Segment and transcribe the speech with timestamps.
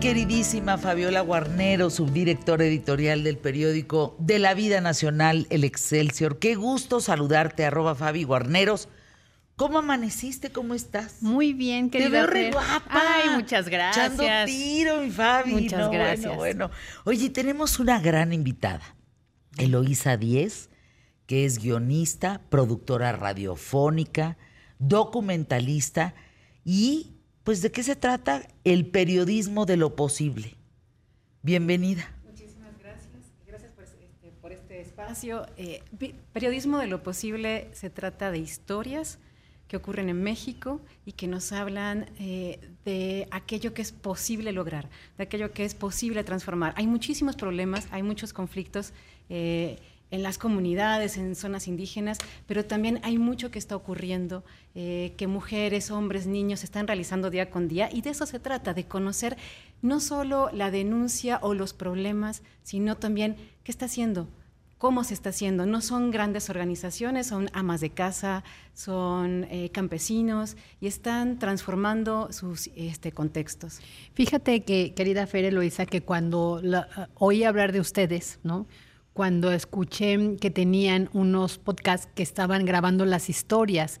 [0.00, 6.38] queridísima Fabiola Guarnero, subdirectora editorial del periódico de la vida nacional, El Excelsior.
[6.38, 8.88] Qué gusto saludarte, arroba Fabi Guarneros.
[9.56, 10.50] ¿Cómo amaneciste?
[10.50, 11.22] ¿Cómo estás?
[11.22, 12.88] Muy bien, querida Te veo re guapa.
[12.88, 14.14] Ay, muchas gracias.
[14.14, 15.52] Echando tiro, mi Fabi.
[15.52, 16.34] Muchas No, gracias.
[16.34, 16.70] Bueno, bueno.
[17.04, 18.96] Oye, tenemos una gran invitada,
[19.58, 20.70] Eloísa Díez,
[21.26, 24.38] que es guionista, productora radiofónica,
[24.78, 26.14] documentalista
[26.64, 27.19] y,
[27.50, 28.46] pues, ¿de qué se trata?
[28.62, 30.54] El periodismo de lo posible.
[31.42, 32.08] Bienvenida.
[32.24, 33.08] Muchísimas gracias.
[33.44, 35.46] Gracias por este, este espacio.
[35.56, 35.82] Eh,
[36.32, 39.18] periodismo de lo posible se trata de historias
[39.66, 44.88] que ocurren en México y que nos hablan eh, de aquello que es posible lograr,
[45.18, 46.72] de aquello que es posible transformar.
[46.76, 48.92] Hay muchísimos problemas, hay muchos conflictos
[49.28, 55.14] eh, en las comunidades, en zonas indígenas, pero también hay mucho que está ocurriendo, eh,
[55.16, 58.84] que mujeres, hombres, niños están realizando día con día y de eso se trata, de
[58.84, 59.36] conocer
[59.82, 64.28] no solo la denuncia o los problemas, sino también qué está haciendo,
[64.78, 65.64] cómo se está haciendo.
[65.66, 68.42] No son grandes organizaciones, son amas de casa,
[68.74, 73.80] son eh, campesinos y están transformando sus este, contextos.
[74.14, 78.66] Fíjate que, querida Fer Eloisa, que cuando la- oí hablar de ustedes, ¿no?
[79.12, 84.00] Cuando escuché que tenían unos podcasts que estaban grabando las historias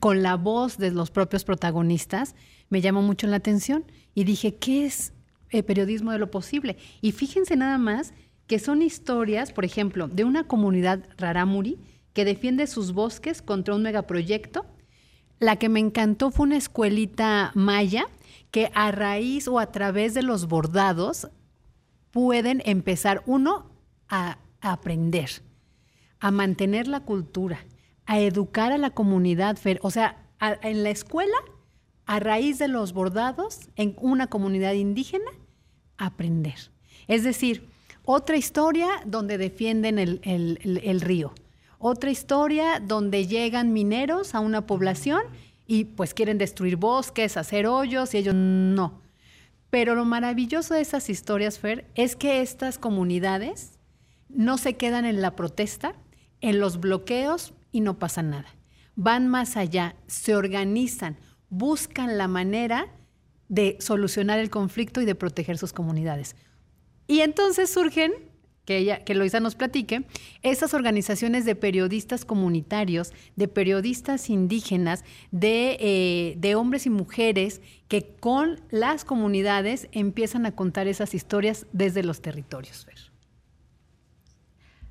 [0.00, 2.34] con la voz de los propios protagonistas,
[2.68, 5.12] me llamó mucho la atención y dije, ¿qué es
[5.50, 6.76] eh, periodismo de lo posible?
[7.00, 8.14] Y fíjense nada más
[8.46, 11.78] que son historias, por ejemplo, de una comunidad rarámuri
[12.12, 14.66] que defiende sus bosques contra un megaproyecto
[15.38, 18.06] la que me encantó fue una escuelita maya
[18.50, 21.28] que a raíz o a través de los bordados
[22.10, 23.70] pueden empezar uno
[24.08, 25.30] a, aprender,
[26.20, 27.58] a mantener la cultura,
[28.06, 30.22] a educar a la comunidad, o sea,
[30.62, 31.36] en la escuela,
[32.06, 35.30] a raíz de los bordados, en una comunidad indígena,
[35.98, 36.70] aprender.
[37.08, 37.68] Es decir,
[38.04, 41.32] otra historia donde defienden el, el- el- el río.
[41.78, 45.22] Otra historia donde llegan mineros a una población
[45.66, 49.02] y pues quieren destruir bosques, hacer hoyos y ellos no.
[49.70, 53.75] Pero lo maravilloso de esas historias, Fer, es que estas comunidades
[54.28, 55.94] no se quedan en la protesta,
[56.40, 58.48] en los bloqueos y no pasa nada.
[58.94, 61.16] Van más allá, se organizan,
[61.50, 62.88] buscan la manera
[63.48, 66.36] de solucionar el conflicto y de proteger sus comunidades.
[67.06, 68.12] Y entonces surgen,
[68.64, 70.04] que, ella, que Loisa nos platique,
[70.42, 78.16] esas organizaciones de periodistas comunitarios, de periodistas indígenas, de, eh, de hombres y mujeres que
[78.18, 82.88] con las comunidades empiezan a contar esas historias desde los territorios.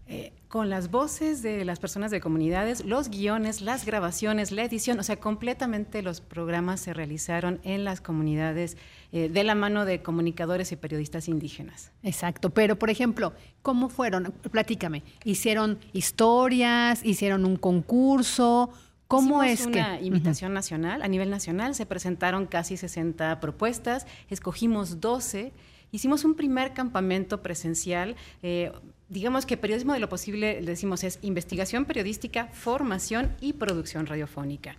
[0.07, 4.99] Eh, con las voces de las personas de comunidades, los guiones, las grabaciones, la edición,
[4.99, 8.77] o sea, completamente los programas se realizaron en las comunidades
[9.11, 11.91] eh, de la mano de comunicadores y periodistas indígenas.
[12.03, 13.33] Exacto, pero por ejemplo,
[13.63, 14.31] ¿cómo fueron?
[14.51, 15.01] Platícame.
[15.23, 17.03] ¿Hicieron historias?
[17.03, 18.69] ¿Hicieron un concurso?
[19.07, 20.05] ¿Cómo Hicimos es una que...?
[20.05, 25.51] invitación nacional, a nivel nacional, se presentaron casi 60 propuestas, escogimos 12,
[25.91, 28.15] hicimos un primer campamento presencial.
[28.43, 28.71] eh,
[29.09, 34.77] digamos que periodismo de lo posible, le decimos, es investigación periodística, formación y producción radiofónica.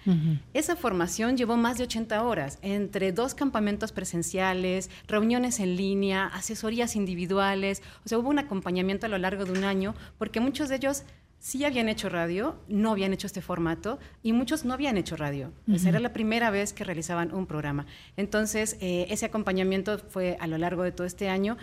[0.53, 6.97] Esa formación llevó más de 80 horas, entre dos campamentos presenciales, reuniones en línea, asesorías
[6.97, 10.77] individuales, o sea, hubo un acompañamiento a lo largo de un año, porque muchos de
[10.77, 11.05] ellos
[11.39, 15.53] sí habían hecho radio, no habían hecho este formato y muchos no habían hecho radio.
[15.73, 17.87] Esa era la primera vez que realizaban un programa.
[18.17, 21.57] Entonces, eh, ese acompañamiento fue a lo largo de todo este año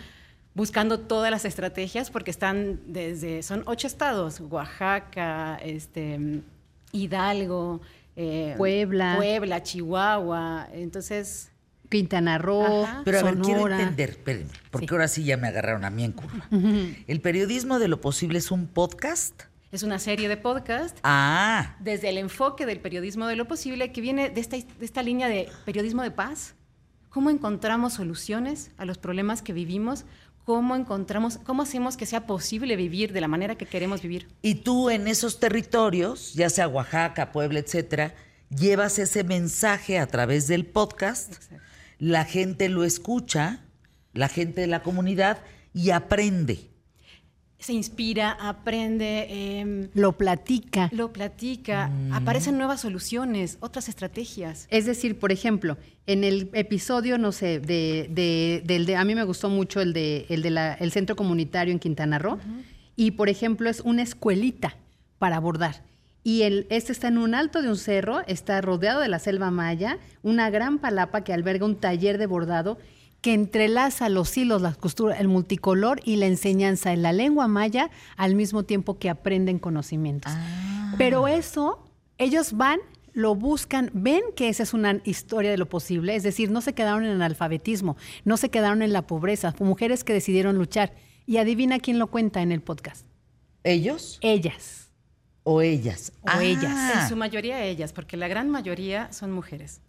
[0.54, 6.42] buscando todas las estrategias porque están desde, son ocho estados, Oaxaca, este,
[6.92, 7.80] Hidalgo,
[8.16, 9.14] eh, Puebla.
[9.16, 10.68] Puebla, Chihuahua.
[10.72, 11.50] Entonces,
[11.88, 13.02] Quintana Roo, Ajá.
[13.04, 14.94] Pero a ver, quiero entender, espérenme, porque Sí.
[14.94, 16.46] ahora sí ya me agarraron a mí en curva.
[17.06, 19.42] ¿El periodismo de lo posible es un podcast?
[19.72, 24.00] es una serie de podcast Ah, desde el enfoque del periodismo de lo posible, que
[24.00, 26.54] viene de esta, de esta línea de periodismo de paz.
[27.10, 30.04] ¿Cómo encontramos soluciones a los problemas que vivimos?
[30.44, 34.28] ¿Cómo encontramos, cómo hacemos que sea posible vivir de la manera que queremos vivir?
[34.42, 38.14] y tú en esos territorios, ya sea Oaxaca, Puebla, etcétera,
[38.50, 41.56] llevas ese mensaje a través del podcast, Exacto.
[41.98, 43.64] la gente lo escucha,
[44.12, 45.38] la gente de la comunidad
[45.72, 46.70] y aprende.
[47.64, 49.26] Se inspira, aprende,
[49.58, 50.90] em, lo platica.
[50.92, 54.66] lo platica, aparecen nuevas soluciones, otras estrategias.
[54.68, 59.14] Es decir, por ejemplo, en el episodio, no sé, de, de- del de, a mí
[59.14, 62.38] me gustó mucho el de el de la- el centro comunitario en Quintana Roo,
[62.96, 64.76] y por ejemplo es una escuelita
[65.18, 65.84] para bordar.
[66.22, 69.50] Y el, este está en un alto de un cerro, está rodeado de la selva
[69.50, 72.76] maya, una gran palapa que alberga un taller de bordado
[73.24, 77.90] que entrelaza los hilos, las costuras, el multicolor y la enseñanza en la lengua maya
[78.18, 80.30] al mismo tiempo que aprenden conocimientos.
[80.36, 80.94] Ah.
[80.98, 81.82] Pero eso,
[82.18, 82.80] ellos van,
[83.14, 86.74] lo buscan, ven que esa es una historia de lo posible, es decir, no se
[86.74, 90.92] quedaron en el alfabetismo, no se quedaron en la pobreza, mujeres que decidieron luchar.
[91.24, 93.06] Y adivina quién lo cuenta en el podcast.
[93.62, 94.90] ¿Ellos Ellas.
[95.44, 96.12] o ellas?
[96.20, 96.94] O ellas.
[96.94, 99.80] En su mayoría ellas, porque la gran mayoría son mujeres.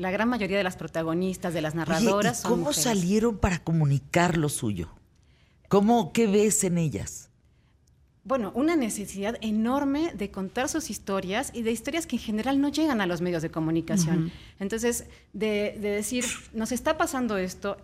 [0.00, 3.58] La gran mayoría de las protagonistas, de las Oye, narradoras ¿y son cómo salieron para
[3.58, 4.88] comunicar lo suyo?
[5.68, 7.28] ¿Cómo, qué ves en ellas?
[8.24, 12.70] Bueno, una necesidad enorme de contar sus historias y de historias que en general no
[12.70, 14.32] llegan a los medios de comunicación.
[14.58, 15.04] Entonces,
[15.34, 16.24] de, de decir,
[16.54, 17.76] nos está pasando esto,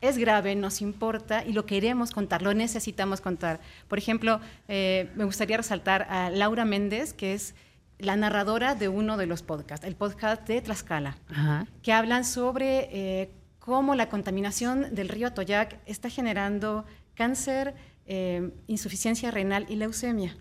[0.00, 3.58] es grave, nos importa y lo queremos contar, lo necesitamos contar.
[3.88, 7.56] Por ejemplo, eh, me gustaría resaltar a Laura Méndez, que es
[8.02, 11.66] la narradora de uno de los podcasts, el podcast de Tlaxcala Ajá.
[11.82, 16.84] que hablan sobre eh, cómo la contaminación del río Atoyac está generando
[17.14, 17.74] cáncer,
[18.06, 20.36] eh, insuficiencia renal y leucemia.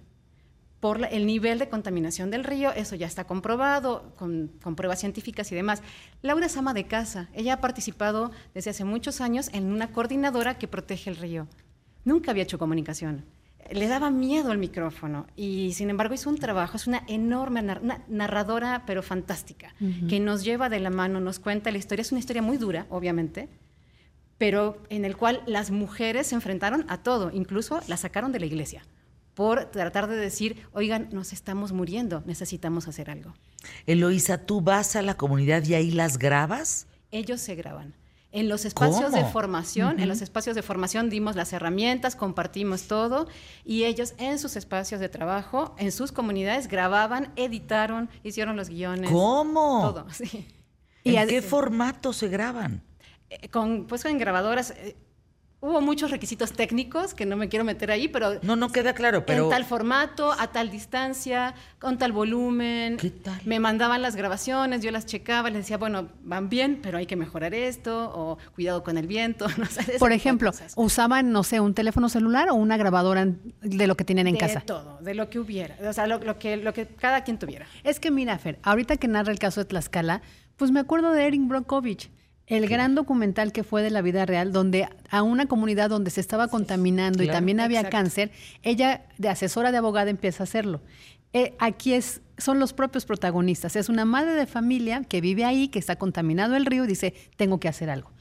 [0.80, 5.00] Por la- el nivel de contaminación del río, eso ya está comprobado con, con pruebas
[5.00, 5.84] científicas y demás.
[6.24, 7.30] Laura es ama de casa.
[7.34, 11.48] Ella ha participado desde hace muchos años en una coordinadora que protege el río.
[12.04, 13.24] Nunca había hecho comunicación.
[13.72, 17.81] Le daba miedo el micrófono y sin embargo hizo un trabajo, es una enorme nar-
[17.81, 19.74] una narradora pero fantástica,
[20.10, 22.02] que nos lleva de la mano, nos cuenta la historia.
[22.02, 23.48] Es una historia muy dura, obviamente,
[24.38, 28.46] pero en el cual las mujeres se enfrentaron a todo, incluso la sacaron de la
[28.48, 28.84] iglesia
[29.34, 33.34] por tratar de decir, oigan, nos estamos muriendo, necesitamos hacer algo.
[33.86, 36.88] Eloísa, ¿tú vas a la comunidad y ahí las grabas?
[37.12, 37.94] Ellos se graban.
[38.33, 43.28] En los espacios de formación, en los espacios de formación dimos las herramientas, compartimos todo
[43.66, 49.12] y ellos en sus espacios de trabajo, en sus comunidades grababan, editaron, hicieron los guiones.
[49.12, 49.81] ¿Cómo?
[49.81, 50.48] Todo, sí.
[51.04, 52.83] ¿En qué formato se graban?
[53.30, 54.95] Eh, con, pues en grabadoras eh,
[55.62, 59.25] hubo muchos requisitos técnicos que no me quiero meter ahí, pero No, no queda claro,
[59.25, 59.44] pero...
[59.46, 62.98] en tal formato, a tal distancia, con tal volumen.
[62.98, 63.40] ¿Qué tal?
[63.46, 67.16] Me mandaban las grabaciones, yo las checaba, les decía, bueno, van bien, pero hay que
[67.16, 69.46] mejorar esto, o cuidado con el viento.
[69.62, 70.74] No sé, Por de ejemplo, cosas.
[70.75, 73.28] usaban, no sé, un teléfono celular o una grabadora
[73.62, 74.62] de lo que tenían en de casa.
[74.62, 77.68] todo, de lo que hubiera, o sea, lo, lo que, lo que cada quien tuviera.
[77.84, 80.24] Es que mira, Fer, ahorita que narra el caso de Tlaxcala,
[80.58, 82.10] pues me acuerdo de Erin Brockovich,
[82.51, 86.19] el gran documental que fue de la vida real, donde a una comunidad donde se
[86.19, 87.98] estaba contaminando y también había Exacto.
[87.98, 88.31] cáncer,
[88.62, 90.81] ella de asesora de abogada empieza a hacerlo.
[91.31, 93.77] Eh, aquí es, son los propios protagonistas.
[93.77, 97.13] Es una madre de familia que vive ahí, que está contaminado el río y dice,
[97.38, 98.12] tengo que hacer algo.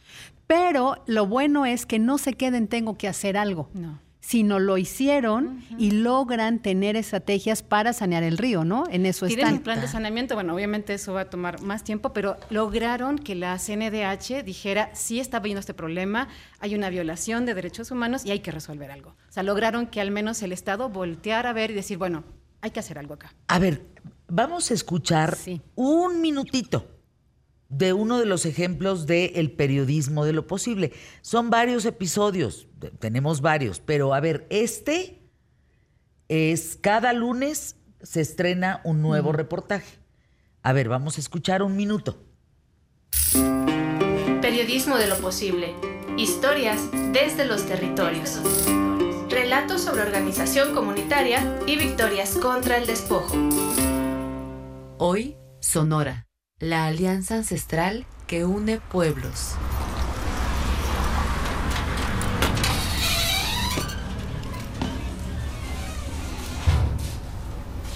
[0.47, 3.99] Pero lo bueno es que no se queden, tengo que hacer algo No.
[4.21, 8.85] Sino lo hicieron y logran tener estrategias para sanear el río, ¿no?
[8.91, 9.63] En eso Tienen un están.
[9.65, 13.59] plan de saneamiento, bueno, obviamente eso va a tomar más tiempo, pero lograron que la
[13.59, 16.29] CNDH dijera, sí está habiendo este problema,
[16.59, 19.11] hay una violación de derechos humanos y hay que resolver algo.
[19.29, 22.25] O sea, lograron que al menos el Estado volteara a ver y decir, bueno,
[22.61, 23.35] hay que hacer algo acá.
[23.49, 23.87] A ver,
[24.29, 25.63] vamos a escuchar Sí.
[25.75, 26.87] un minutito
[27.71, 30.93] de uno de los ejemplos del periodismo de lo posible.
[31.23, 35.23] Son varios episodios, de- tenemos varios, pero a ver, este
[36.29, 39.99] es cada lunes se estrena un nuevo reportaje.
[40.63, 42.23] A ver, vamos a escuchar un minuto.
[44.41, 45.75] Periodismo de lo posible.
[46.17, 46.81] Historias
[47.13, 48.41] desde los territorios.
[49.29, 53.37] Relatos sobre organización comunitaria y victorias contra el despojo.
[54.99, 56.27] Hoy, Sonora,
[56.59, 59.55] la alianza ancestral que une pueblos.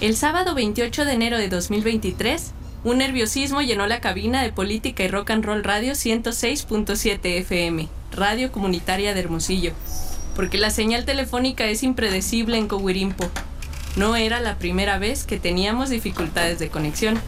[0.05, 2.53] El sábado 28 de enero de 2023,
[2.85, 8.53] un nerviosismo llenó la cabina de Política y Rock and Roll Radio 106.7 FM, radio
[8.53, 9.73] comunitaria de Hermosillo,
[10.37, 13.25] porque la señal telefónica es impredecible en Cohuirimpo.
[13.97, 17.19] No era la primera vez que teníamos dificultades de conexión.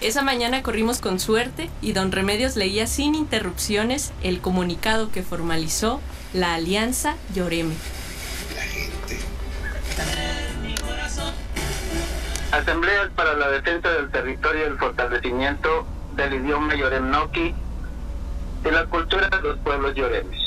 [0.00, 6.00] Esa mañana corrimos con suerte y don Remedios leía sin interrupciones el comunicado que formalizó
[6.32, 7.74] la Alianza Lloreme.
[12.52, 17.54] Asambleas para la defensa del territorio y el fortalecimiento del idioma Yoremnoki
[18.64, 20.40] y la cultura de los pueblos yoremes.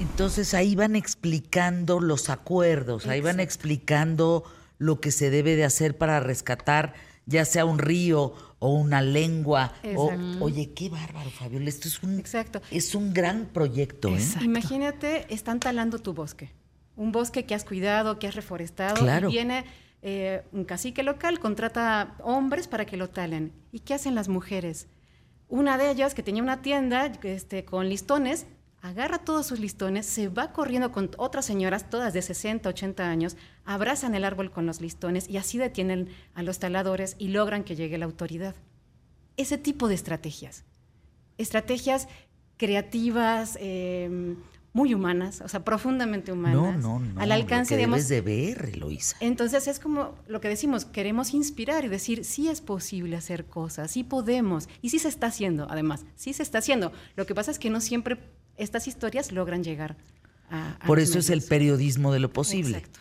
[0.00, 4.44] Entonces ahí van explicando los acuerdos, ahí van explicando
[4.78, 6.92] lo que se debe de hacer para rescatar
[7.26, 9.72] ya sea un río o una lengua.
[9.96, 11.68] O, oye, qué bárbaro, Fabiola.
[11.68, 12.62] Esto es un, Exacto.
[12.70, 14.08] es un gran proyecto.
[14.08, 14.24] ¿eh?
[14.40, 16.52] Imagínate, están talando tu bosque.
[16.96, 18.96] Un bosque que has cuidado, que has reforestado.
[18.96, 19.28] Claro.
[19.28, 19.64] Y viene
[20.02, 23.52] eh, un cacique local contrata hombres para que lo talen.
[23.72, 24.86] ¿Y qué hacen las mujeres?
[25.48, 28.46] Una de ellas, que tenía una tienda este, con listones,
[28.86, 33.36] agarra todos sus listones, se va corriendo con otras señoras, todas de 60, 80 años,
[33.64, 37.76] abrazan el árbol con los listones y así detienen a los taladores y logran que
[37.76, 38.54] llegue la autoridad.
[39.36, 40.64] Ese tipo de estrategias.
[41.36, 42.08] Estrategias
[42.56, 44.36] creativas, eh,
[44.76, 46.82] muy humanas, o sea, profundamente humanas.
[46.82, 47.20] No, no, no.
[47.20, 48.08] Al alcance, lo que digamos.
[48.08, 49.16] debes de ver, Eloisa.
[49.20, 53.90] Entonces es como lo que decimos, queremos inspirar y decir, sí es posible hacer cosas,
[53.90, 56.92] sí podemos, y sí se está haciendo, además, sí se está haciendo.
[57.16, 58.18] Lo que pasa es que no siempre
[58.56, 59.96] estas historias logran llegar
[60.50, 60.76] a...
[60.80, 62.78] a Por eso es el periodismo de lo posible.
[62.78, 63.00] Exacto.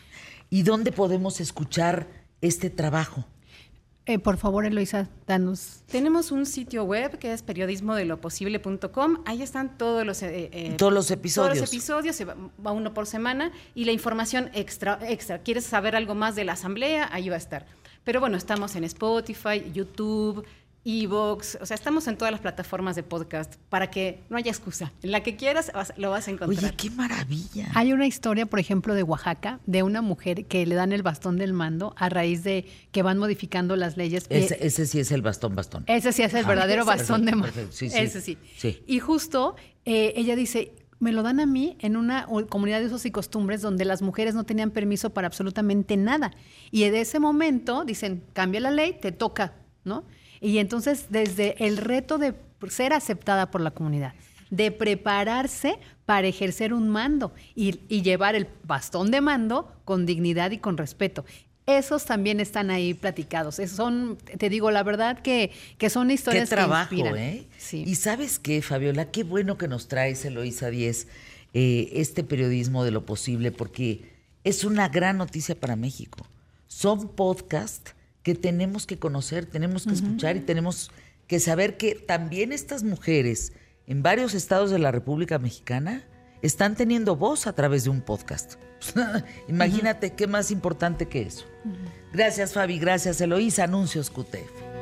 [0.49, 2.07] ¿Y dónde podemos escuchar
[2.41, 3.25] este trabajo?
[4.07, 5.81] Eh, por favor, Eloisa, danos.
[5.87, 9.23] Tenemos un sitio web que es periodismodeloposible.com.
[9.25, 11.53] Ahí están todos los, eh, eh, Todos los episodios.
[11.53, 15.39] Todos los episodios, se va, va uno por semana y la información extra, extra.
[15.39, 17.09] ¿Quieres saber algo más de la asamblea?
[17.11, 17.65] Ahí va a estar.
[18.03, 20.45] Pero bueno, estamos en Spotify, YouTube,
[20.85, 24.93] Evox, o sea, estamos en todas las plataformas de podcast para que no haya excusa.
[25.01, 26.63] En la que quieras vas- lo vas a encontrar.
[26.63, 27.69] Oye, qué maravilla.
[27.73, 31.37] Hay una historia, por ejemplo, de Oaxaca, de una mujer que le dan el bastón
[31.37, 34.27] del mando a raíz de que van modificando las leyes.
[34.29, 35.83] Ese, ese sí es el bastón, bastón.
[35.87, 37.45] Ese sí es el verdadero bastón de mando.
[37.47, 37.71] perfecto.
[37.75, 37.97] Sí, sí.
[37.97, 38.37] Ese sí.
[38.55, 38.83] Sí.
[38.85, 43.05] Y justo eh, ella dice, me lo dan a mí en una comunidad de usos
[43.07, 46.31] y costumbres donde las mujeres no tenían permiso para absolutamente nada.
[46.69, 50.03] Y de ese momento dicen, cambia la ley, te toca, ¿no?
[50.45, 52.35] Y entonces desde el reto de
[52.69, 54.13] ser aceptada por la comunidad,
[54.51, 60.51] de prepararse para ejercer un mando y, y llevar el bastón de mando con dignidad
[60.51, 61.25] y con respeto.
[61.65, 63.57] Esos también están ahí platicados.
[63.57, 65.49] Esos son, te digo, la verdad que,
[65.79, 67.17] que son Qué historias trabajo, que inspiran.
[67.19, 67.47] ¿eh?
[67.57, 67.83] Sí.
[67.87, 71.07] Y sabes qué, Fabiola, qué bueno que nos traes, Eloisa 10,
[71.55, 74.11] eh, este periodismo de lo posible, porque
[74.43, 76.27] es una gran noticia para México.
[76.67, 80.89] Son podcasts que tenemos que conocer, tenemos que escuchar y tenemos
[81.27, 83.53] que saber que también estas mujeres
[83.85, 86.03] en varios estados de la República Mexicana
[86.41, 88.55] están teniendo voz a través de un podcast.
[89.47, 91.45] Imagínate qué más importante que eso.
[92.13, 92.79] Gracias, Fabi.
[92.79, 93.65] Gracias, Eloísa.
[93.65, 94.74] Anuncios QTF.